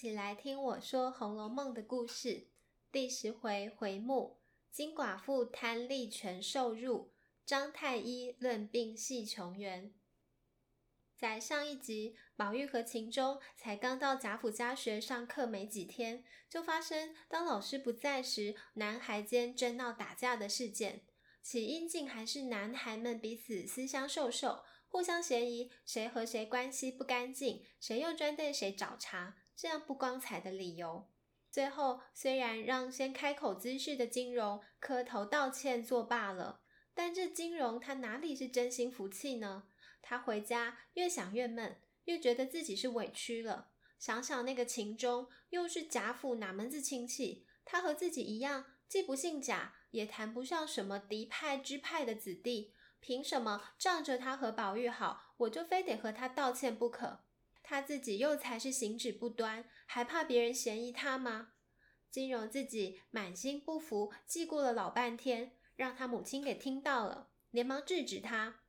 [0.00, 2.46] 起来听我说《红楼梦》的故事。
[2.92, 4.38] 第十回回目：
[4.70, 7.10] 金寡妇贪利权受辱，
[7.44, 9.92] 张太医论病系琼缘。
[11.16, 21.02] 在上一集，宝玉和秦钟才刚到贾府家学上课没几天，就发生当老师不在时，男孩间争闹打架的事件。
[21.42, 24.62] 起因竟还是男孩们彼此私相授受。
[24.86, 31.10] 互相嫌疑，谁和谁关系不干净，谁又专对谁找茬，这样不光彩的理由。
[31.50, 36.60] 最后虽然让先开口滋事的金荣磕头道歉作罢了，
[36.94, 39.64] 但这金荣他哪里是真心服气呢？
[40.00, 43.72] 他回家越想越闷，越觉得自己是委屈了。
[43.98, 47.44] 想想那个秦钟，又是贾府哪门子亲戚？
[47.64, 52.72] 他和自己一样，既不姓贾，也谈不上什么嫡派支派的子弟。
[53.00, 57.24] 凭什么仗着他和宝玉好，我就非得和他道歉不可？
[57.68, 61.48] 他自己又才是行止不端，还怕别人嫌疑他吗？
[62.10, 68.60] 金荣自己满心不服，记过了老半天，让他母亲给听到了，连忙制止他：“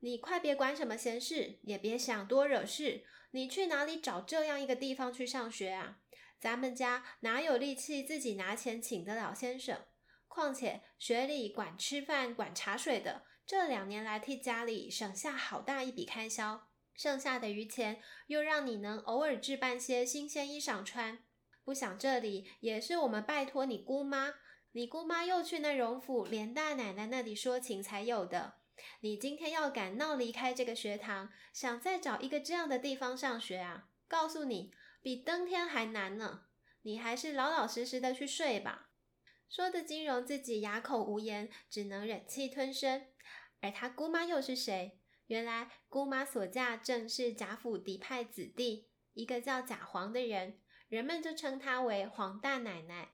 [0.00, 3.04] 你快别管什么闲事，也别想多惹事。
[3.32, 5.98] 你去哪里找这样一个地方去上学啊？
[6.40, 9.84] 咱们家哪有力气自己拿钱请得了先生？
[10.28, 21.24] 况且学里管吃饭、管茶水的。”这两年来替家里省下好大一笔开销，剩下的余钱又让你能偶尔置办些新鲜衣裳穿。
[21.64, 24.34] 不想这里也是我们拜托你姑妈，
[24.72, 28.54] 你姑妈又去那荣府连大奶奶那里说情才有的。
[29.00, 33.88] 你今天要敢闹离开这个学堂，想再找一个这样的地方上学啊？
[34.08, 36.46] 告诉你，比登天还难呢。
[36.82, 38.88] 你还是老老实实的去睡吧。
[39.50, 43.06] 说的金荣自己哑口无言，只能忍气吞声。
[43.60, 44.99] 而他姑妈又是谁？
[45.30, 50.58] 原来姑妈所嫁正是贾府嫡派子弟，一个叫贾黄的人，
[50.88, 53.12] 人们就称她为黄大奶奶。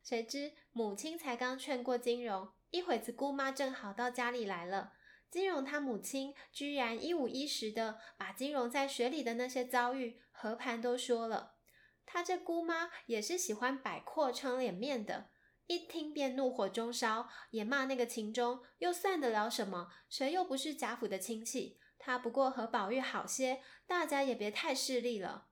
[0.00, 4.92] 谁知母亲才刚劝过金荣，一会子姑妈正好到家里来了，
[5.28, 11.56] 金荣他母亲居然一五一十的把金荣在学里的那些遭遇和盘都说了。
[12.06, 15.30] 他这姑妈也是喜欢摆阔撑脸面的。
[15.70, 19.88] 一听便怒火中烧，也骂那个秦钟，又算得了什么？
[20.08, 21.78] 谁又不是贾府的亲戚？
[21.96, 25.46] 他不过和宝玉好些，大家也别太势利了。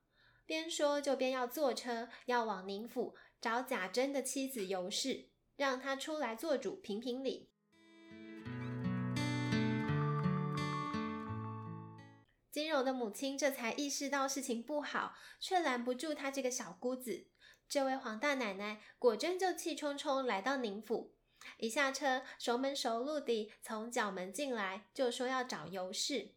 [0.45, 7.49] 边说就边要坐车，要往宁府找贾珍的妻子尤氏，让他出来做主评评理。
[12.51, 17.27] 金荣的母亲这才意识到事情不好，却拦不住他这个小姑子。
[17.69, 21.13] 这位黄大奶奶果真就气冲冲来到宁府，
[21.57, 26.33] 一下车熟门熟路地从角门进来，就说要找尤氏。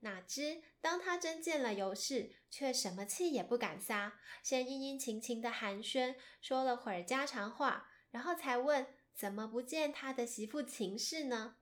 [0.00, 11.56] 哪知当他真见了尤氏，却什么气也不敢撒，先殷殷勤勤的寒暄，说了会儿家常话，然后才问怎么不见他的媳妇秦氏呢？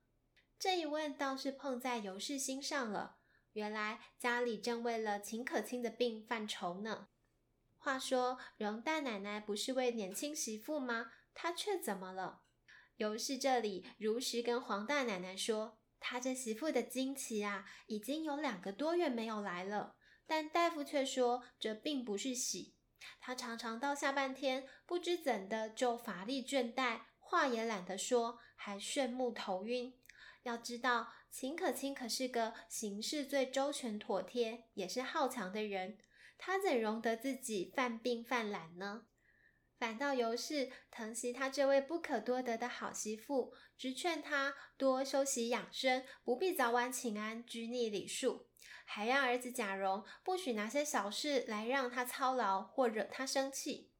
[0.57, 3.17] 这一问倒是碰在尤氏心上了，
[3.53, 7.09] 原来家里正为了秦可卿的病犯愁呢。
[7.85, 11.11] 话说，荣大奶奶不是位年轻媳妇吗？
[11.35, 12.41] 她却怎么了？
[12.95, 19.97] 尤氏这里如实跟黄大奶奶说，她这媳妇的经期啊，已经有两个多月没有来了。
[20.25, 22.73] 但大夫却说，这并不是喜。
[23.19, 29.93] 她常常到下半天，不知怎的就乏力倦怠，话也懒得说，还眩目头晕。
[30.41, 35.99] 要知道，秦可卿可是个行事最周全妥帖，也是好强的人。
[36.45, 39.07] 他怎容得自己犯病犯懒呢？
[39.79, 48.45] 反倒尤氏疼惜他这位不可多得的好媳妇，直劝他多休息养生，不必早晚请安，拘泥礼数，
[48.85, 53.91] 还让儿子贾蓉不许拿些小事来让他操劳或惹他生气。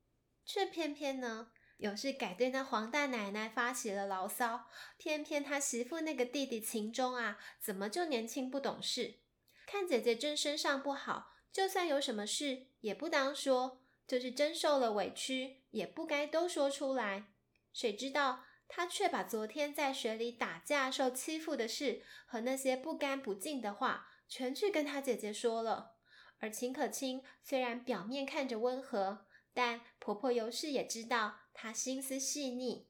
[0.45, 4.67] 却偏偏呢，尤氏改对那黄大奶奶发起了牢骚，
[4.99, 9.21] 偏偏他媳妇那个弟弟秦钟啊，怎么就年轻不懂事？
[9.65, 11.31] 看姐姐真身上不好。
[11.55, 17.27] 就算有什么事，也不当说；就是真受了委屈，也不该都说出来。
[17.71, 25.95] 谁知道他却把昨天在雪里打架受欺负的事和那些不干不净的话，全去跟他姐姐说了。
[26.39, 32.89] 而秦可卿虽然表面看着温和，但婆婆尤氏也知道她心思细腻，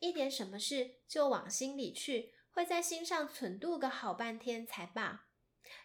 [0.00, 5.28] 一点什么事就往心里去，会在心上存度个好半天才罢。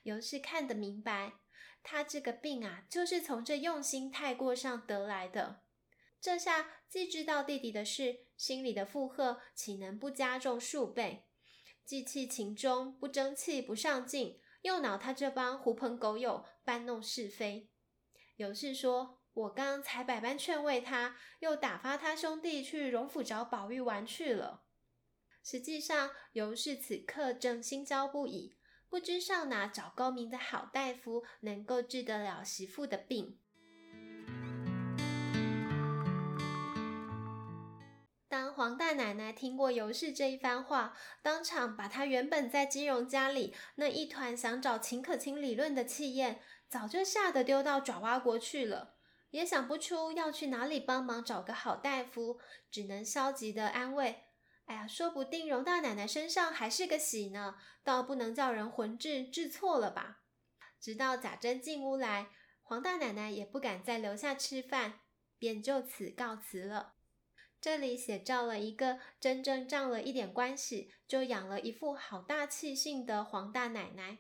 [0.02, 1.34] 尤氏看得明白。
[1.88, 5.62] 他这个病啊，就是从这用心太过上得来的。
[6.20, 11.28] 这下既知道弟弟的事，心里的负荷岂能不加重数倍？
[11.86, 17.70] 既气秦钟不争气不上进，又恼他这帮狐朋狗友搬弄是非。
[18.38, 24.64] 尤氏说：“我刚才百般劝慰他，又打发他兄弟去荣府找宝玉玩去了。”
[25.46, 28.56] 实际上，尤氏此刻正心焦不已，
[28.90, 33.40] 不知上哪找高明的好大夫，能够治得了媳妇的病。
[38.28, 48.96] 当黄大奶奶听过尤氏这一番话，当场把她原本在金荣家里那一团想找秦可卿理论的气焰，早就吓得丢到爪哇国去了，
[49.30, 52.40] 也想不出要去哪里帮忙找个好大夫，
[52.70, 54.24] 只能消极地安慰。
[54.66, 60.24] 哎呀，说不定荣大奶奶身上还是个喜呢，倒不能叫人魂智，治错了吧？
[60.80, 62.30] 直到贾珍进屋来，
[62.64, 65.02] 黄大奶奶也不敢再留下吃饭，
[65.38, 66.94] 便就此告辞了。
[67.62, 74.20] 这里写照了一个真正仗了一点关系，就养了一副好大气性的黄大奶奶，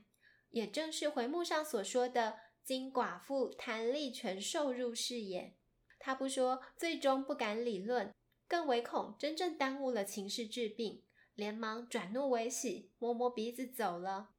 [0.52, 5.56] 也正是回目上所说的金寡妇贪利权受辱是也。
[6.00, 8.14] 他不说，最终不敢理论。
[8.48, 11.04] 更唯恐真正耽误了秦氏治病，
[11.34, 14.32] 连忙转怒为喜，摸摸鼻子走了。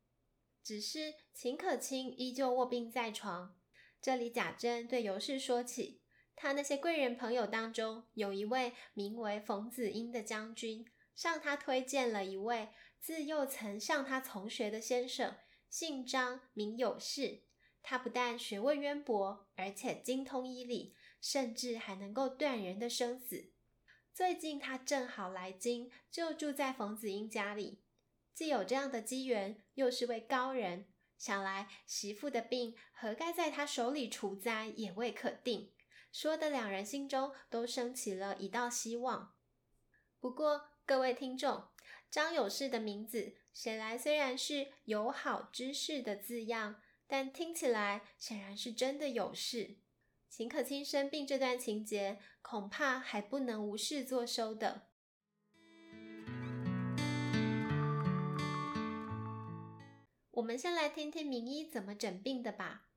[0.62, 3.56] 只是秦可卿依旧卧病在床。
[4.00, 6.02] 这里贾珍对尤氏说起，
[6.34, 12.68] 他那些贵人朋友当中，有一位名为冯子英的将军，向他推荐了一位
[13.00, 15.34] 自幼曾向他从学的先生，
[15.68, 17.42] 姓张，名有事。
[17.82, 23.52] 他不但学问渊博，而且精通医理，甚至还能够断人的生死。
[24.16, 27.82] 最近他正好来京，就住在冯子英家里。
[28.32, 30.86] 既有这样的机缘，又是位高人，
[31.18, 35.70] 想来媳妇的病何该在他手里除灾也未可定。
[36.10, 39.34] 说的两人心中都升起了一道希望。
[40.18, 41.68] 不过各位听众，
[42.10, 49.76] 张有事的名字写来虽然是有好之事的字样，但听起来显然是真的有事。
[50.36, 54.82] 秦可卿生病这段情节，恐怕还不能无事作收的。
[60.32, 62.88] 我们先来听听名医怎么诊病的吧。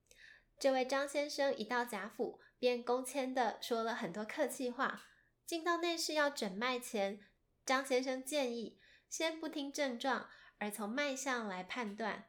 [0.59, 5.03] 这位张先生一到贾府，便恭谦地说了很多客气话。
[5.45, 7.21] 进到内室要诊脉前，
[7.65, 10.27] 张先生建议先不听症状，
[10.57, 12.25] 而从脉象来判断。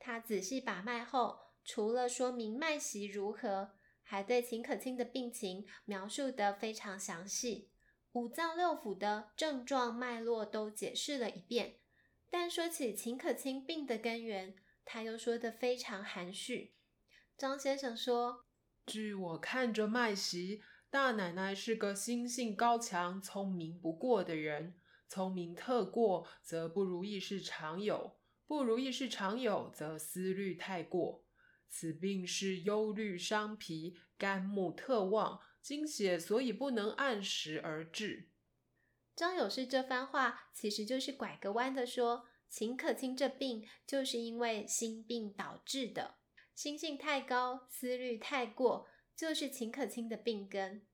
[0.00, 3.76] 他仔细把脉后，除了说明脉息如何，
[4.10, 7.70] 还对秦可卿的病情描述得非常详细，
[8.10, 11.76] 五脏六腑的症状脉络都解释了一遍。
[12.28, 16.74] 但说起秦可卿病的根源，他又说得非常含蓄。
[17.38, 18.46] 张先生说
[18.84, 20.60] ：“据我看着脉息，
[20.90, 24.74] 大奶奶是个心性高强、聪明不过的人。
[25.06, 28.16] 聪明特过，则不如意事常有；
[28.48, 31.22] 不如意事常有，则思虑太过。”
[31.70, 38.28] 此病是忧虑伤脾，肝木特旺，精血所以不能按时而至。
[39.14, 46.16] 张有事这番话，其实就是拐个弯的说，秦可卿这病就是因为心病导致的，
[46.54, 50.86] 心性太高，思虑太过，就是秦可卿的病根。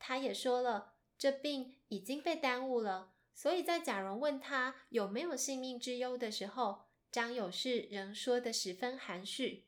[0.00, 9.67] 他也说了，这病已经被耽误了，所以在贾蓉问他有没有性命之忧的时候，张有事仍说得十分含蓄。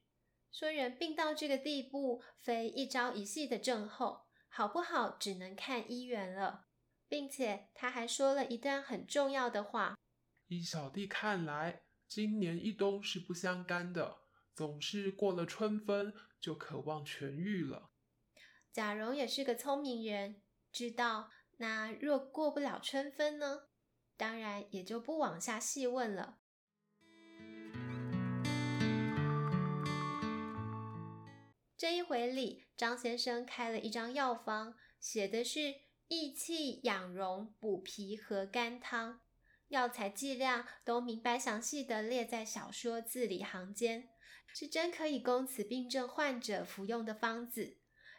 [0.52, 6.66] 说人病到这个地步，非一朝一夕的症候，好不好只能看医缘了。
[7.08, 9.98] 并且他还说了一段很重要的话：
[10.46, 14.18] 依小弟看来，今年一冬是不相干的，
[14.54, 17.90] 总是过了春分就渴望痊愈了。
[18.72, 20.40] 贾蓉也是个聪明人，
[20.70, 23.62] 知道那若过不了春分呢，
[24.16, 26.38] 当然也就不往下细问了。
[31.80, 35.76] 这一回里，张先生开了一张药方，写的是
[36.08, 39.22] 益气养荣、补脾和肝汤，
[39.68, 44.10] 药材剂量都明白详细地列在小说字里行间，
[44.52, 47.78] 是真可以供此病症患者服用的方子。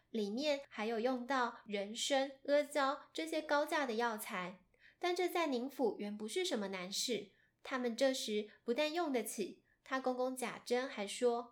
[0.10, 4.60] 里面还有用到人参、阿胶这些高价的药材，
[4.98, 7.30] 但这在宁府原不是什么难事。
[7.62, 11.52] 他们这时不但用得起，他公公贾珍还说。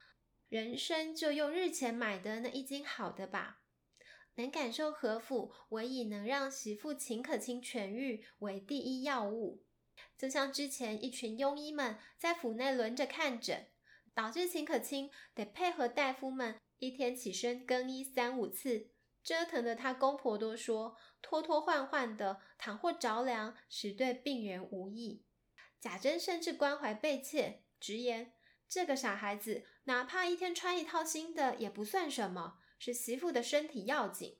[0.50, 3.62] 人参就用日前买的那一斤好的吧。
[4.36, 9.63] 能感受何府，唯以能让媳妇秦可卿痊愈为第一要务。
[10.18, 13.68] 就像之前一群庸医们在府内轮着看诊，
[14.13, 18.91] 导致秦可卿得配合大夫们一天起身更衣三五次，
[19.22, 25.25] 折腾得她公婆都说拖拖换换的，倘或着凉，实对病人无益。
[25.79, 28.34] 贾珍甚至关怀备切，直言。
[28.69, 34.38] 这个傻孩子，哪怕一天穿一套新的也不算什么，是媳妇的身体要紧。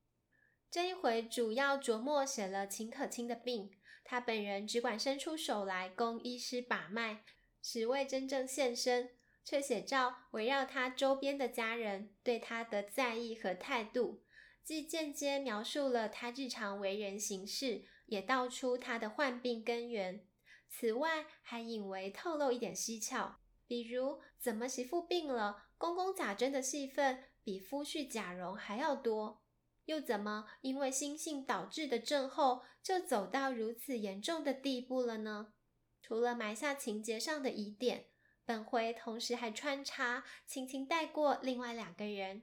[0.70, 3.72] 这一回主要着墨写了秦可卿的病，
[4.04, 7.24] 他本人只管伸出手来供医师把脉，
[7.60, 9.10] 只未真正现身，
[9.44, 14.22] 却写照围绕他周边的家人对他的在意和态度，
[14.64, 20.24] 既间接描述了他日常为人行事，也道出他的患病根源。
[20.70, 23.40] 此外，还隐为透露一点蹊跷，
[23.70, 29.44] 比如怎么媳妇病了，公公贾珍的戏份比夫婿贾蓉还要多。
[29.86, 35.54] 又怎么因为心性导致的症候，就走到如此严重的地步了呢？
[36.02, 38.08] 除了埋下情节上的疑点，
[38.44, 42.42] 本回同时还穿插，轻轻带过另外两个人。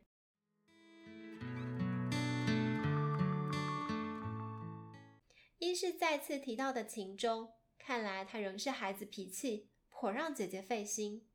[5.58, 11.26] 一是再次提到的秦钟，看来他仍是孩子脾气，颇让姐姐费心。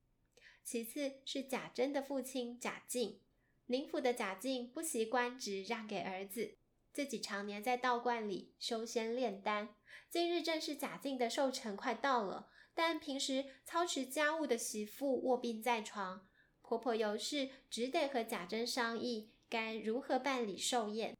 [0.63, 3.19] 其次是贾珍的父亲贾敬。
[3.65, 6.57] 宁府的贾敬不习官职让给儿子，
[6.93, 9.73] 自己常年在道观里修仙炼丹。
[10.11, 16.27] 今日正是贾敬的寿辰快到了，但平时操持家务的媳妇卧病在床，
[16.61, 21.17] 婆婆尤氏只得和贾珍商议该如何办理寿宴。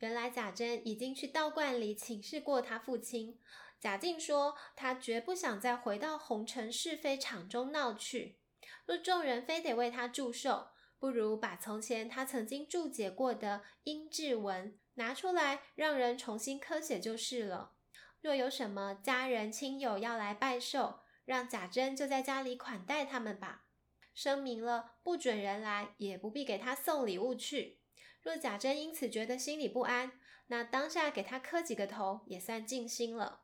[0.00, 3.38] 原来贾珍已经去道观里请示过他父亲，
[3.86, 8.40] 贾敬说他绝不想再回到红尘是非场中闹去，
[8.84, 10.70] 若众人非得为他祝寿。
[10.98, 17.74] 不如把从前他曾经注解过的阴騭文拿出来，让人重新刻写就是了。
[18.20, 23.66] 若有什么家人亲友要来拜寿，让贾珍就在家里款待他们吧。
[24.12, 27.78] 声明了不准人来，也不必给他送礼物去。
[28.20, 33.42] 若贾珍因此觉得心里不安，那当下给他磕几个头也算尽心了。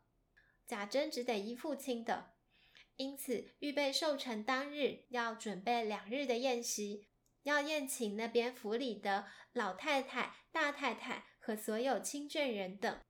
[0.72, 2.32] 贾珍只得依父亲的，
[2.96, 7.08] 因此预备寿辰当日要准备两日的宴席。
[7.42, 13.02] 要宴请那边府里的老太太、大太太和所有亲眷人等。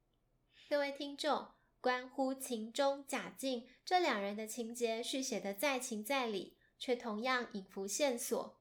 [0.69, 8.59] 各位听众，关乎秦钟、贾敬这两人的情节续写的在情在理，却同样隐伏线索。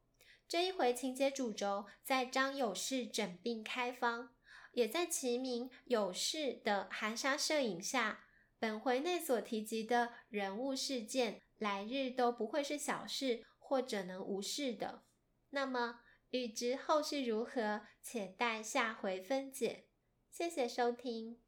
[0.47, 4.35] 这一回情节主轴在张有士诊病开方，
[4.73, 8.25] 也在其名有士的含沙射影下，
[8.61, 15.01] 本回内所提及的人物事件，来日都不会是小事，或者能无视的。
[15.49, 19.87] 那么，欲知后事如何，且待下回分解。
[20.29, 21.40] 谢谢收听。